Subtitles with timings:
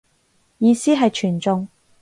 [0.57, 1.67] 意思係全中